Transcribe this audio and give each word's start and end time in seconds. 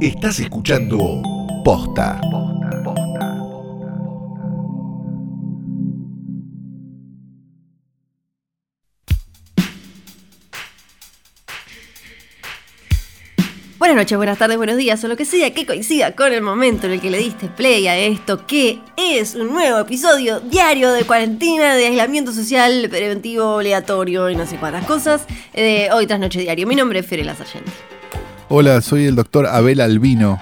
Estás 0.00 0.40
escuchando 0.40 1.20
Posta. 1.62 2.18
Buenas 13.78 13.96
noches, 13.96 14.16
buenas 14.16 14.38
tardes, 14.38 14.56
buenos 14.56 14.78
días, 14.78 15.04
o 15.04 15.08
lo 15.08 15.18
que 15.18 15.26
sea 15.26 15.52
que 15.52 15.66
coincida 15.66 16.16
con 16.16 16.32
el 16.32 16.40
momento 16.40 16.86
en 16.86 16.94
el 16.94 17.00
que 17.02 17.10
le 17.10 17.18
diste 17.18 17.48
play 17.48 17.86
a 17.86 17.98
esto, 17.98 18.46
que 18.46 18.78
es 18.96 19.34
un 19.34 19.52
nuevo 19.52 19.80
episodio 19.80 20.40
diario 20.40 20.92
de 20.92 21.04
cuarentena, 21.04 21.74
de 21.74 21.88
aislamiento 21.88 22.32
social, 22.32 22.86
preventivo, 22.88 23.58
aleatorio 23.58 24.30
y 24.30 24.34
no 24.34 24.46
sé 24.46 24.56
cuántas 24.56 24.86
cosas, 24.86 25.26
de 25.52 25.90
hoy 25.92 26.06
tras 26.06 26.20
noche 26.20 26.40
diario. 26.40 26.66
Mi 26.66 26.74
nombre 26.74 27.00
es 27.00 27.06
Fiorella 27.06 27.34
Sargenti. 27.34 27.70
Hola, 28.52 28.80
soy 28.80 29.04
el 29.06 29.14
doctor 29.14 29.46
Abel 29.46 29.80
Albino. 29.80 30.40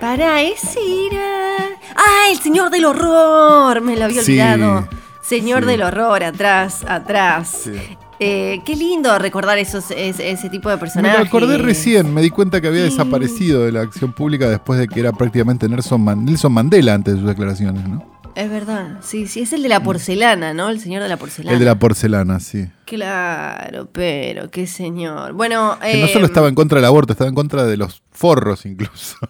Para 0.00 0.40
ese 0.42 0.78
era... 1.10 1.56
¡Ah, 1.96 2.30
el 2.30 2.38
señor 2.38 2.70
del 2.70 2.84
horror! 2.84 3.80
Me 3.80 3.96
lo 3.96 4.04
había 4.04 4.22
Sí, 4.22 4.32
olvidado. 4.40 4.88
Señor 5.20 5.62
sí. 5.62 5.66
del 5.66 5.82
horror, 5.82 6.22
atrás, 6.22 6.84
atrás. 6.88 7.62
Sí. 7.64 7.72
Eh, 8.20 8.60
qué 8.64 8.76
lindo 8.76 9.18
recordar 9.18 9.58
esos, 9.58 9.90
ese, 9.90 10.30
ese 10.30 10.48
tipo 10.50 10.68
de 10.68 10.76
Me 10.76 10.80
personajes. 10.80 11.18
lo 11.20 11.26
acordé 11.26 11.58
recién, 11.58 12.12
me 12.12 12.20
di 12.22 12.30
cuenta 12.30 12.60
que 12.60 12.68
había 12.68 12.82
desaparecido 12.82 13.64
de 13.64 13.72
la 13.72 13.80
acción 13.80 14.12
pública 14.12 14.48
después 14.48 14.78
de 14.78 14.86
que 14.88 15.00
era 15.00 15.12
prácticamente 15.12 15.68
Nelson, 15.68 16.02
Man- 16.02 16.24
Nelson 16.24 16.52
Mandela 16.52 16.94
antes 16.94 17.14
de 17.14 17.20
sus 17.20 17.28
declaraciones, 17.28 17.88
¿no? 17.88 18.04
Es 18.36 18.48
verdad, 18.48 18.98
sí, 19.02 19.26
sí, 19.26 19.40
es 19.40 19.52
el 19.52 19.62
de 19.62 19.68
la 19.68 19.82
porcelana, 19.82 20.54
¿no? 20.54 20.68
El 20.70 20.80
señor 20.80 21.02
de 21.02 21.08
la 21.08 21.16
porcelana. 21.16 21.52
El 21.52 21.58
de 21.58 21.64
la 21.66 21.78
porcelana, 21.78 22.40
sí. 22.40 22.66
Claro, 22.86 23.88
pero 23.92 24.50
qué 24.50 24.66
señor. 24.66 25.32
Bueno, 25.32 25.78
Que 25.80 25.98
no 26.00 26.06
eh, 26.06 26.12
solo 26.12 26.26
estaba 26.26 26.48
en 26.48 26.54
contra 26.54 26.76
del 26.78 26.84
aborto, 26.86 27.12
estaba 27.12 27.28
en 27.28 27.34
contra 27.34 27.64
de 27.64 27.76
los 27.76 28.02
forros 28.10 28.66
incluso. 28.66 29.16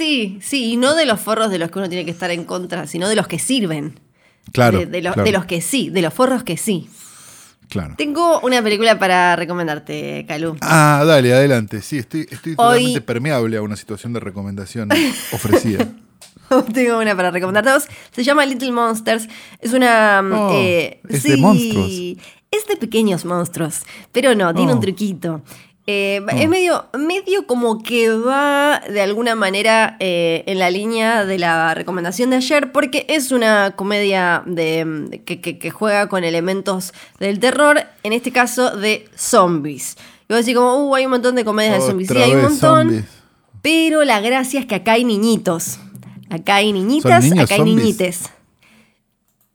Sí, 0.00 0.38
sí, 0.40 0.72
y 0.72 0.76
no 0.78 0.94
de 0.94 1.04
los 1.04 1.20
forros 1.20 1.50
de 1.50 1.58
los 1.58 1.70
que 1.70 1.78
uno 1.78 1.88
tiene 1.90 2.06
que 2.06 2.10
estar 2.10 2.30
en 2.30 2.44
contra, 2.44 2.86
sino 2.86 3.06
de 3.06 3.14
los 3.16 3.28
que 3.28 3.38
sirven. 3.38 4.00
Claro. 4.50 4.78
De, 4.78 4.86
de 4.86 5.02
los, 5.02 5.12
claro, 5.12 5.26
de 5.26 5.32
los 5.32 5.44
que 5.44 5.60
sí, 5.60 5.90
de 5.90 6.00
los 6.00 6.14
forros 6.14 6.42
que 6.42 6.56
sí. 6.56 6.88
claro. 7.68 7.94
Tengo 7.98 8.40
una 8.40 8.62
película 8.62 8.98
para 8.98 9.36
recomendarte, 9.36 10.24
Calú. 10.26 10.56
Ah, 10.62 11.04
dale, 11.06 11.34
adelante. 11.34 11.82
Sí, 11.82 11.98
estoy, 11.98 12.22
estoy 12.30 12.52
Hoy- 12.52 12.56
totalmente 12.56 13.00
permeable 13.02 13.58
a 13.58 13.62
una 13.62 13.76
situación 13.76 14.14
de 14.14 14.20
recomendación 14.20 14.88
ofrecida. 15.32 15.86
Tengo 16.74 16.98
una 16.98 17.14
para 17.16 17.30
recomendarte 17.30 17.70
a 17.70 17.74
vos. 17.74 17.88
Se 18.12 18.24
llama 18.24 18.44
Little 18.46 18.72
Monsters. 18.72 19.28
Es 19.60 19.72
una. 19.72 20.22
mm, 20.22 20.32
Oh, 20.32 20.50
eh, 20.54 21.00
es 21.08 21.22
de 21.22 21.36
monstruos. 21.36 21.90
Es 22.50 22.66
de 22.66 22.76
pequeños 22.76 23.24
monstruos. 23.24 23.82
Pero 24.12 24.34
no, 24.34 24.52
tiene 24.54 24.72
Oh. 24.72 24.74
un 24.76 24.80
truquito. 24.80 25.42
Eh, 25.86 26.20
Oh. 26.24 26.36
Es 26.36 26.48
medio, 26.48 26.86
medio 26.98 27.46
como 27.46 27.82
que 27.82 28.10
va 28.10 28.80
de 28.88 29.00
alguna 29.00 29.34
manera 29.34 29.96
eh, 29.98 30.44
en 30.46 30.58
la 30.58 30.70
línea 30.70 31.24
de 31.24 31.38
la 31.38 31.74
recomendación 31.74 32.30
de 32.30 32.36
ayer, 32.36 32.70
porque 32.72 33.06
es 33.08 33.32
una 33.32 33.72
comedia 33.76 34.42
de, 34.46 34.84
de- 35.08 35.22
que, 35.24 35.40
que- 35.40 35.58
que 35.58 35.70
juega 35.70 36.08
con 36.08 36.22
elementos 36.24 36.92
del 37.18 37.40
terror, 37.40 37.80
en 38.02 38.12
este 38.12 38.30
caso 38.30 38.76
de 38.76 39.08
zombies. 39.16 39.96
Y 40.28 40.32
vos 40.34 40.44
decís 40.44 40.54
como, 40.56 40.74
uh, 40.88 40.94
hay 40.94 41.06
un 41.06 41.10
montón 41.12 41.34
de 41.34 41.44
comedias 41.44 41.80
de 41.82 41.88
zombies. 41.88 42.08
Sí, 42.10 42.16
hay 42.18 42.34
un 42.34 42.42
montón. 42.42 42.58
zombies. 42.58 43.04
Pero 43.62 44.04
la 44.04 44.20
gracia 44.20 44.60
es 44.60 44.66
que 44.66 44.76
acá 44.76 44.92
hay 44.92 45.04
niñitos. 45.04 45.78
Acá 46.30 46.56
hay 46.56 46.72
niñitas, 46.72 47.24
niños 47.24 47.44
acá 47.44 47.54
hay 47.54 47.60
zombies? 47.60 47.76
niñites. 47.76 48.30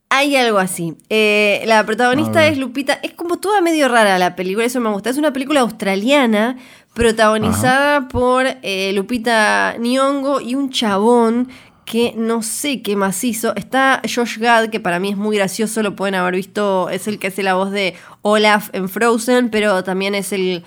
Hay 0.08 0.36
algo 0.36 0.58
así. 0.58 0.94
Eh, 1.08 1.64
la 1.66 1.84
protagonista 1.84 2.46
es 2.46 2.58
Lupita. 2.58 2.94
Es 3.02 3.12
como 3.12 3.38
toda 3.38 3.60
medio 3.60 3.88
rara 3.88 4.18
la 4.18 4.36
película, 4.36 4.64
eso 4.64 4.80
me 4.80 4.90
gusta. 4.90 5.10
Es 5.10 5.18
una 5.18 5.32
película 5.32 5.60
australiana 5.60 6.56
protagonizada 6.94 8.08
por 8.08 8.46
eh, 8.62 8.92
Lupita 8.94 9.76
Nyong'o 9.78 10.40
y 10.40 10.54
un 10.54 10.70
chabón 10.70 11.48
que 11.84 12.14
no 12.16 12.42
sé 12.42 12.82
qué 12.82 12.94
más 12.96 13.22
hizo. 13.24 13.54
Está 13.56 14.02
Josh 14.04 14.38
Gad, 14.38 14.68
que 14.68 14.80
para 14.80 14.98
mí 14.98 15.10
es 15.10 15.16
muy 15.16 15.36
gracioso, 15.36 15.82
lo 15.82 15.96
pueden 15.96 16.14
haber 16.14 16.34
visto. 16.34 16.88
Es 16.90 17.08
el 17.08 17.18
que 17.18 17.28
hace 17.28 17.42
la 17.42 17.54
voz 17.54 17.70
de 17.70 17.94
Olaf 18.22 18.70
en 18.72 18.88
Frozen, 18.88 19.50
pero 19.50 19.82
también 19.82 20.14
es 20.14 20.32
el 20.32 20.64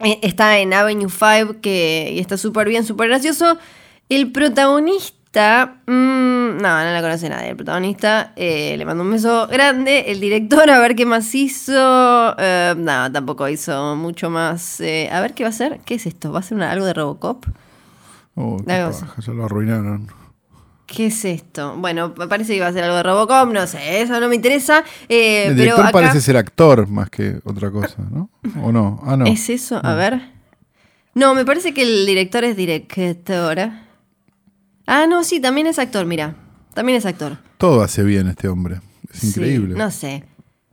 eh, 0.00 0.18
Está 0.22 0.58
en 0.58 0.74
Avenue 0.74 1.08
5 1.08 1.60
que, 1.60 2.12
y 2.14 2.18
está 2.18 2.36
súper 2.36 2.68
bien, 2.68 2.84
súper 2.84 3.08
gracioso. 3.08 3.58
El 4.08 4.32
protagonista, 4.32 5.16
mm, 5.86 6.58
no, 6.60 6.84
no 6.84 6.92
la 6.92 7.00
conoce 7.00 7.28
nadie. 7.28 7.50
El 7.50 7.56
protagonista, 7.56 8.32
eh, 8.36 8.74
le 8.76 8.84
mando 8.84 9.02
un 9.02 9.10
beso 9.12 9.46
grande. 9.48 10.04
El 10.12 10.20
director, 10.20 10.68
a 10.70 10.78
ver 10.78 10.94
qué 10.94 11.06
más 11.06 11.34
hizo. 11.34 12.34
Eh, 12.38 12.74
no, 12.76 13.10
tampoco 13.10 13.48
hizo 13.48 13.96
mucho 13.96 14.28
más. 14.30 14.80
Eh, 14.80 15.08
a 15.10 15.20
ver 15.20 15.32
qué 15.34 15.44
va 15.44 15.48
a 15.48 15.50
hacer. 15.50 15.80
¿Qué 15.84 15.94
es 15.94 16.06
esto? 16.06 16.32
¿Va 16.32 16.40
a 16.40 16.42
ser 16.42 16.56
una- 16.56 16.70
algo 16.70 16.84
de 16.84 16.92
Robocop? 16.94 17.46
Oh, 18.34 18.56
qué 18.58 18.64
paja, 19.00 19.14
ya 19.20 19.32
lo 19.32 19.44
arruinaron. 19.44 20.08
¿Qué 20.86 21.06
es 21.06 21.24
esto? 21.24 21.74
Bueno, 21.78 22.12
me 22.18 22.26
parece 22.28 22.52
que 22.52 22.56
iba 22.58 22.66
a 22.66 22.72
ser 22.72 22.84
algo 22.84 22.96
de 22.96 23.02
Robocop, 23.02 23.50
no 23.50 23.66
sé, 23.66 24.02
eso 24.02 24.20
no 24.20 24.28
me 24.28 24.34
interesa. 24.34 24.84
eh, 25.08 25.44
El 25.46 25.52
pero 25.52 25.56
director 25.62 25.84
acá- 25.86 25.92
parece 25.92 26.20
ser 26.20 26.36
actor 26.36 26.86
más 26.88 27.08
que 27.08 27.38
otra 27.44 27.70
cosa, 27.70 27.96
¿no? 28.10 28.28
¿O 28.62 28.72
no? 28.72 29.00
Ah, 29.06 29.16
no. 29.16 29.24
¿Es 29.26 29.48
eso? 29.48 29.80
A 29.82 29.94
ver. 29.94 30.20
No, 31.14 31.34
me 31.34 31.44
parece 31.46 31.72
que 31.72 31.82
el 31.82 32.04
director 32.06 32.44
es 32.44 32.56
directora. 32.56 33.84
Ah, 34.86 35.06
no, 35.06 35.24
sí, 35.24 35.40
también 35.40 35.66
es 35.66 35.78
actor, 35.78 36.06
mira. 36.06 36.34
También 36.74 36.98
es 36.98 37.06
actor. 37.06 37.38
Todo 37.58 37.82
hace 37.82 38.02
bien 38.02 38.28
este 38.28 38.48
hombre. 38.48 38.80
Es 39.12 39.20
Sí, 39.20 39.26
increíble. 39.28 39.74
no 39.76 39.90
sé. 39.90 40.24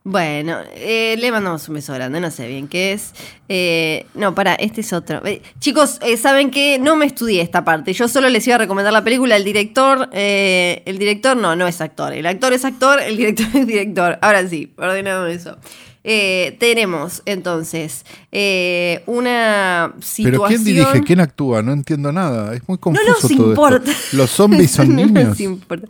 Bueno, 0.05 0.57
eh, 0.75 1.15
le 1.19 1.29
mandamos 1.31 1.67
un 1.67 1.75
beso 1.75 1.93
grande, 1.93 2.19
no 2.21 2.31
sé 2.31 2.47
bien 2.47 2.67
qué 2.67 2.93
es. 2.93 3.13
Eh, 3.49 4.07
no, 4.15 4.33
para, 4.33 4.55
este 4.55 4.81
es 4.81 4.91
otro. 4.93 5.23
Eh, 5.25 5.41
chicos, 5.59 5.99
eh, 6.01 6.15
saben 6.17 6.49
que 6.51 6.79
no 6.79 6.95
me 6.95 7.05
estudié 7.05 7.41
esta 7.41 7.63
parte. 7.65 7.93
Yo 7.93 8.07
solo 8.07 8.29
les 8.29 8.47
iba 8.47 8.55
a 8.55 8.59
recomendar 8.59 8.93
la 8.93 9.03
película. 9.03 9.35
El 9.35 9.43
director, 9.43 10.09
eh, 10.13 10.81
el 10.85 10.97
director 10.97 11.35
no, 11.37 11.55
no 11.55 11.67
es 11.67 11.81
actor. 11.81 12.13
El 12.13 12.25
actor 12.25 12.53
es 12.53 12.65
actor, 12.65 12.99
el 13.01 13.17
director 13.17 13.45
es 13.53 13.67
director. 13.67 14.17
Ahora 14.21 14.47
sí, 14.47 14.73
ordenamos 14.77 15.29
eso. 15.29 15.57
Eh, 16.03 16.55
tenemos 16.59 17.21
entonces 17.25 18.05
eh, 18.31 19.03
una 19.05 19.93
situación. 19.99 20.31
Pero 20.31 20.43
¿quién 20.45 20.63
dirige? 20.63 21.03
¿Quién 21.03 21.19
actúa? 21.19 21.61
No 21.61 21.73
entiendo 21.73 22.11
nada. 22.11 22.53
Es 22.53 22.61
muy 22.67 22.77
No 22.77 22.81
confuso 22.81 23.07
nos 23.07 23.19
todo 23.21 23.49
importa. 23.49 23.91
esto. 23.91 24.17
Los 24.17 24.29
zombies 24.29 24.71
son 24.71 24.89
No 24.95 25.05
niños. 25.05 25.27
nos 25.29 25.39
importa. 25.41 25.87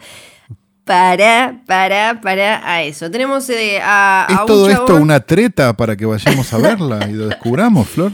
Para, 0.83 1.61
para, 1.67 2.19
para 2.21 2.67
a 2.67 2.81
eso. 2.83 3.11
Tenemos 3.11 3.47
eh, 3.51 3.79
a, 3.81 4.25
a 4.27 4.33
¿Es 4.33 4.39
un 4.41 4.45
todo 4.47 4.69
esto 4.69 4.95
una 4.95 5.19
treta 5.19 5.73
para 5.77 5.95
que 5.95 6.05
vayamos 6.05 6.51
a 6.51 6.57
verla 6.59 7.07
y 7.07 7.13
lo 7.13 7.27
descubramos, 7.27 7.87
Flor? 7.87 8.11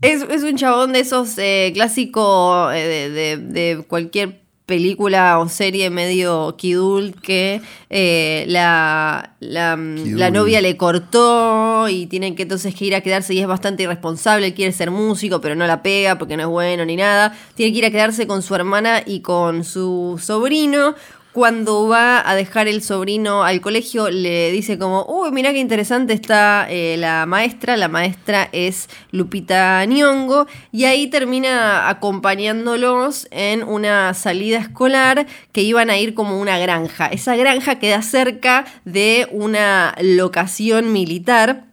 Es, 0.00 0.22
es 0.22 0.42
un 0.44 0.56
chabón 0.56 0.92
de 0.92 1.00
esos 1.00 1.36
eh, 1.38 1.72
clásicos 1.74 2.72
eh, 2.74 2.78
de, 2.78 3.10
de- 3.10 3.36
de 3.76 3.82
cualquier 3.84 4.41
película 4.72 5.38
o 5.38 5.50
serie 5.50 5.90
medio 5.90 6.56
kidul 6.56 7.12
que 7.20 7.60
eh, 7.90 8.46
la, 8.48 9.34
la, 9.38 9.76
Kidul. 9.76 10.18
la 10.18 10.30
novia 10.30 10.62
le 10.62 10.78
cortó 10.78 11.90
y 11.90 12.06
tienen 12.06 12.34
que 12.34 12.44
entonces 12.44 12.74
que 12.74 12.86
ir 12.86 12.94
a 12.94 13.02
quedarse 13.02 13.34
y 13.34 13.40
es 13.40 13.46
bastante 13.46 13.82
irresponsable, 13.82 14.46
él 14.46 14.54
quiere 14.54 14.72
ser 14.72 14.90
músico 14.90 15.42
pero 15.42 15.54
no 15.54 15.66
la 15.66 15.82
pega 15.82 16.16
porque 16.16 16.38
no 16.38 16.44
es 16.44 16.48
bueno 16.48 16.86
ni 16.86 16.96
nada, 16.96 17.36
tiene 17.54 17.70
que 17.70 17.80
ir 17.80 17.84
a 17.84 17.90
quedarse 17.90 18.26
con 18.26 18.40
su 18.40 18.54
hermana 18.54 19.02
y 19.04 19.20
con 19.20 19.62
su 19.62 20.18
sobrino. 20.18 20.94
Cuando 21.32 21.88
va 21.88 22.28
a 22.28 22.34
dejar 22.34 22.68
el 22.68 22.82
sobrino 22.82 23.42
al 23.42 23.62
colegio, 23.62 24.10
le 24.10 24.52
dice 24.52 24.78
como, 24.78 25.06
uy, 25.08 25.30
mira 25.32 25.54
qué 25.54 25.60
interesante 25.60 26.12
está 26.12 26.66
eh, 26.68 26.96
la 26.98 27.24
maestra. 27.24 27.78
La 27.78 27.88
maestra 27.88 28.50
es 28.52 28.90
Lupita 29.12 29.82
Nyong'o. 29.86 30.46
Y 30.72 30.84
ahí 30.84 31.06
termina 31.06 31.88
acompañándolos 31.88 33.28
en 33.30 33.62
una 33.62 34.12
salida 34.12 34.58
escolar 34.58 35.26
que 35.52 35.62
iban 35.62 35.88
a 35.88 35.96
ir 35.96 36.12
como 36.12 36.38
una 36.38 36.58
granja. 36.58 37.06
Esa 37.06 37.34
granja 37.34 37.78
queda 37.78 38.02
cerca 38.02 38.66
de 38.84 39.26
una 39.30 39.94
locación 40.02 40.92
militar 40.92 41.64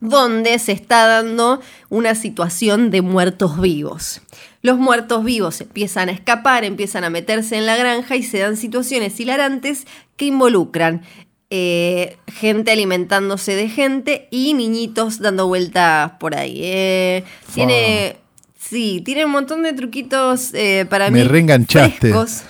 donde 0.00 0.58
se 0.58 0.72
está 0.72 1.06
dando 1.06 1.60
una 1.88 2.14
situación 2.14 2.90
de 2.90 3.00
muertos 3.00 3.58
vivos. 3.60 4.20
Los 4.62 4.78
muertos 4.78 5.24
vivos 5.24 5.60
empiezan 5.60 6.08
a 6.08 6.12
escapar, 6.12 6.64
empiezan 6.64 7.04
a 7.04 7.10
meterse 7.10 7.56
en 7.56 7.64
la 7.66 7.76
granja 7.76 8.16
y 8.16 8.22
se 8.22 8.38
dan 8.40 8.56
situaciones 8.56 9.18
hilarantes 9.18 9.86
que 10.16 10.26
involucran 10.26 11.02
eh, 11.48 12.16
gente 12.32 12.70
alimentándose 12.70 13.56
de 13.56 13.68
gente 13.68 14.28
y 14.30 14.52
niñitos 14.54 15.18
dando 15.20 15.46
vueltas 15.48 16.12
por 16.20 16.36
ahí. 16.36 16.60
Eh, 16.62 17.24
tiene, 17.54 18.18
sí, 18.58 19.00
tiene 19.04 19.24
un 19.24 19.30
montón 19.32 19.62
de 19.62 19.72
truquitos 19.72 20.52
eh, 20.54 20.86
para 20.88 21.10
Me 21.10 21.22
mí 21.22 21.24
reenganchaste. 21.24 21.98
frescos, 22.10 22.42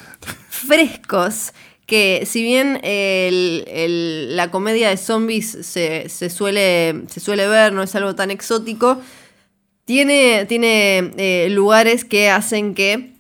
frescos 0.49 1.53
que 1.87 2.25
si 2.27 2.43
bien 2.43 2.79
el- 2.85 3.65
el- 3.69 4.37
la 4.37 4.51
comedia 4.51 4.91
de 4.91 4.97
zombies 4.97 5.59
se, 5.63 6.09
se 6.09 6.31
suele, 6.31 7.03
se 7.09 7.19
suele 7.21 7.49
ver, 7.49 7.73
no 7.73 7.83
es 7.83 7.95
algo 7.97 8.15
tan 8.15 8.31
exótico, 8.31 9.01
tiene, 9.91 10.47
tiene 10.47 11.11
eh, 11.17 11.49
lugares 11.51 12.05
que 12.05 12.31
hacen 12.31 12.75
que 12.75 13.11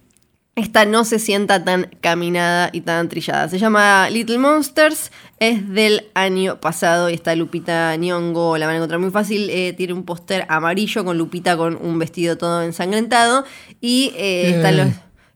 esta 0.54 0.84
no 0.84 1.04
se 1.04 1.18
sienta 1.18 1.64
tan 1.64 1.90
caminada 2.00 2.70
y 2.72 2.82
tan 2.82 3.08
trillada. 3.08 3.48
Se 3.48 3.58
llama 3.58 4.08
Little 4.08 4.38
Monsters, 4.38 5.10
es 5.40 5.68
del 5.68 6.06
año 6.14 6.60
pasado 6.60 7.10
y 7.10 7.14
está 7.14 7.34
Lupita 7.34 7.96
Nyong'o, 7.96 8.56
la 8.56 8.66
van 8.66 8.74
a 8.74 8.76
encontrar 8.76 9.00
muy 9.00 9.10
fácil. 9.10 9.50
eh, 9.50 9.72
tiene 9.72 9.94
un 9.94 10.04
póster 10.04 10.46
amarillo 10.48 11.04
con 11.04 11.18
Lupita 11.18 11.56
con 11.56 11.74
un 11.74 11.98
vestido 11.98 12.38
todo 12.38 12.62
ensangrentado 12.62 13.44
y 13.80 14.12
eh, 14.16 14.52
están 14.54 14.76
los 14.76 14.88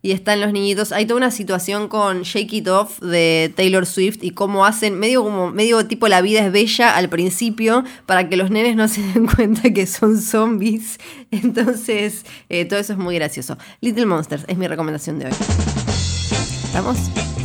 y 0.04 0.12
están 0.12 0.38
los 0.42 0.52
niñitos. 0.52 0.92
Hay 0.92 1.06
toda 1.06 1.16
una 1.16 1.30
situación 1.30 1.88
con 1.88 2.22
Shake 2.24 2.52
It 2.52 2.68
Off 2.68 3.00
de 3.00 3.50
Taylor 3.56 3.86
Swift 3.86 4.18
y 4.20 4.32
cómo 4.32 4.66
hacen, 4.66 4.98
medio 4.98 5.24
como, 5.24 5.50
medio 5.50 5.86
tipo 5.86 6.08
la 6.08 6.20
vida 6.20 6.44
es 6.44 6.52
bella 6.52 6.94
al 6.94 7.08
principio, 7.08 7.84
para 8.04 8.28
que 8.28 8.36
los 8.36 8.50
nenes 8.50 8.76
no 8.76 8.86
se 8.88 9.00
den 9.00 9.26
cuenta 9.26 9.72
que 9.72 9.86
son 9.86 10.20
zombies. 10.20 10.98
Entonces, 11.30 12.26
eh, 12.50 12.66
todo 12.66 12.78
eso 12.78 12.92
es 12.92 12.98
muy 12.98 13.14
gracioso. 13.14 13.56
Little 13.80 14.04
Monsters 14.04 14.44
es 14.46 14.58
mi 14.58 14.68
recomendación 14.68 15.18
de 15.18 15.24
hoy. 15.26 15.32
¿Estamos? 16.66 16.98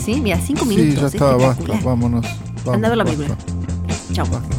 Sí, 0.03 0.19
mira, 0.19 0.37
cinco 0.45 0.65
Sí, 0.65 0.75
minutos. 0.75 1.13
ya 1.13 1.17
está, 1.17 1.35
basta, 1.37 1.79
vámonos. 1.81 2.25
Anda 2.67 2.87
a 2.87 2.89
ver 2.89 2.97
la 2.97 3.03
vamos, 3.05 3.15
película. 3.25 3.37
basta. 4.29 4.58